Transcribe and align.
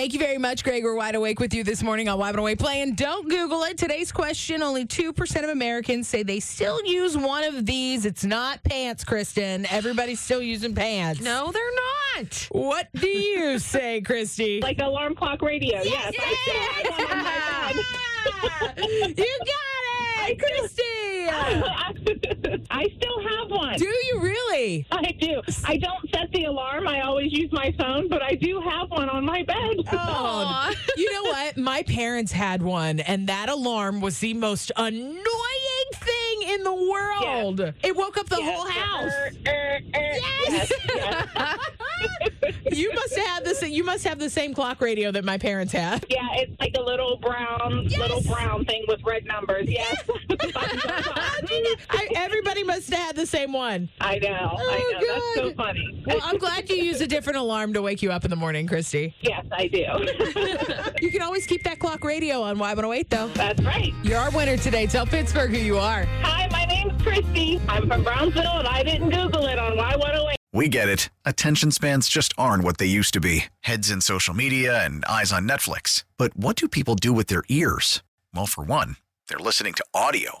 Thank 0.00 0.14
you 0.14 0.18
very 0.18 0.38
much, 0.38 0.64
Greg. 0.64 0.82
We're 0.82 0.94
wide 0.94 1.14
awake 1.14 1.40
with 1.40 1.52
you 1.52 1.62
this 1.62 1.82
morning 1.82 2.08
on 2.08 2.18
Wide 2.18 2.34
Awake 2.34 2.58
playing. 2.58 2.94
Don't 2.94 3.28
Google 3.28 3.64
it. 3.64 3.76
Today's 3.76 4.10
question 4.10 4.62
only 4.62 4.86
2% 4.86 5.44
of 5.44 5.50
Americans 5.50 6.08
say 6.08 6.22
they 6.22 6.40
still 6.40 6.82
use 6.86 7.18
one 7.18 7.44
of 7.44 7.66
these. 7.66 8.06
It's 8.06 8.24
not 8.24 8.64
pants, 8.64 9.04
Kristen. 9.04 9.66
Everybody's 9.66 10.18
still 10.18 10.40
using 10.40 10.74
pants. 10.74 11.20
No, 11.20 11.52
they're 11.52 11.62
not. 12.16 12.48
What 12.50 12.88
do 12.94 13.08
you 13.08 13.58
say, 13.58 14.00
Christy? 14.00 14.62
Like 14.62 14.78
alarm 14.78 15.16
clock 15.16 15.42
radio. 15.42 15.82
Yes, 15.82 16.14
I 16.18 16.36
still 16.44 16.96
have 16.96 17.06
one 17.06 17.18
on 17.18 17.24
my 18.78 18.84
bed. 19.04 19.18
you 19.18 19.38
got 19.40 20.30
it, 20.30 20.99
I 22.70 22.86
still 22.96 23.20
have 23.28 23.50
one. 23.50 23.76
Do 23.78 23.86
you 23.86 24.20
really? 24.20 24.86
I 24.90 25.12
do. 25.20 25.42
I 25.64 25.76
don't 25.76 26.10
set 26.14 26.30
the 26.32 26.44
alarm. 26.44 26.86
I 26.88 27.00
always 27.02 27.32
use 27.32 27.50
my 27.52 27.74
phone, 27.78 28.08
but 28.08 28.22
I 28.22 28.34
do 28.34 28.60
have 28.60 28.90
one 28.90 29.08
on 29.08 29.24
my 29.24 29.42
bed. 29.42 29.56
Oh, 30.12 30.72
you 30.96 31.12
know 31.12 31.22
what? 31.24 31.56
My 31.56 31.82
parents 31.82 32.32
had 32.32 32.62
one, 32.62 33.00
and 33.00 33.28
that 33.28 33.48
alarm 33.48 34.00
was 34.00 34.18
the 34.18 34.34
most 34.34 34.72
annoying 34.76 35.14
thing 35.94 36.42
in 36.48 36.62
the 36.64 36.72
world. 36.74 37.60
It 37.82 37.94
woke 37.96 38.16
up 38.18 38.28
the 38.28 38.36
Yes. 38.40 38.54
whole 38.56 38.66
house. 38.68 39.12
Er, 39.46 39.48
er, 39.48 39.80
er. 39.94 40.18
Yes. 40.48 40.72
yes. 40.88 41.58
You 42.72 42.92
must 42.94 43.16
have 43.18 43.44
the 43.44 43.54
sa- 43.54 43.66
you 43.66 43.84
must 43.84 44.04
have 44.06 44.18
the 44.18 44.30
same 44.30 44.54
clock 44.54 44.80
radio 44.80 45.10
that 45.12 45.24
my 45.24 45.38
parents 45.38 45.72
had. 45.72 46.04
Yeah, 46.08 46.26
it's 46.34 46.58
like 46.60 46.74
a 46.76 46.82
little 46.82 47.18
brown, 47.18 47.84
little 47.98 48.22
brown 48.22 48.64
thing 48.64 48.84
with 48.88 49.02
red 49.04 49.24
numbers. 49.26 49.68
Yes. 49.68 50.02
I, 52.80 52.90
everybody 52.90 52.90
must 52.90 52.90
have 52.90 53.06
had 53.06 53.16
the 53.16 53.26
same 53.26 53.52
one. 53.52 53.88
I 54.00 54.18
know. 54.18 54.28
I 54.28 54.54
Oh, 54.58 54.92
know. 54.92 55.00
That's 55.14 55.34
so 55.34 55.42
good. 55.48 55.56
funny. 55.56 56.04
Well, 56.06 56.18
I'm 56.22 56.38
glad 56.38 56.68
you 56.70 56.76
use 56.76 57.00
a 57.00 57.06
different 57.06 57.38
alarm 57.38 57.72
to 57.74 57.82
wake 57.82 58.02
you 58.02 58.10
up 58.12 58.24
in 58.24 58.30
the 58.30 58.36
morning, 58.36 58.66
Christy. 58.66 59.14
yes, 59.20 59.44
I 59.52 59.66
do. 59.66 59.84
You 61.00 61.10
can 61.10 61.22
always 61.22 61.46
keep 61.46 61.62
that 61.64 61.78
clock 61.78 62.04
radio 62.04 62.42
on 62.42 62.58
Y108, 62.58 63.08
though. 63.08 63.28
That's 63.28 63.60
right. 63.62 63.92
You're 64.02 64.18
our 64.18 64.30
winner 64.30 64.56
today. 64.58 64.86
Tell 64.86 65.06
Pittsburgh 65.06 65.50
who 65.50 65.56
you 65.58 65.78
are. 65.78 66.04
Hi, 66.22 66.46
my 66.52 66.64
name's 66.66 67.00
Christy. 67.02 67.60
I'm 67.68 67.88
from 67.88 68.02
Brownsville, 68.04 68.58
and 68.58 68.68
I 68.68 68.82
didn't 68.82 69.08
Google 69.10 69.46
it 69.46 69.58
on 69.58 69.76
Y108. 69.78 70.34
We 70.52 70.68
get 70.68 70.88
it. 70.88 71.08
Attention 71.24 71.70
spans 71.70 72.08
just 72.08 72.34
aren't 72.36 72.64
what 72.64 72.78
they 72.78 72.86
used 72.86 73.14
to 73.14 73.20
be 73.20 73.44
heads 73.60 73.90
in 73.90 74.00
social 74.00 74.34
media 74.34 74.84
and 74.84 75.04
eyes 75.06 75.32
on 75.32 75.48
Netflix. 75.48 76.04
But 76.18 76.36
what 76.36 76.56
do 76.56 76.68
people 76.68 76.96
do 76.96 77.12
with 77.12 77.28
their 77.28 77.44
ears? 77.48 78.02
Well, 78.34 78.46
for 78.46 78.62
one, 78.64 78.96
they're 79.28 79.38
listening 79.38 79.72
to 79.74 79.84
audio. 79.94 80.40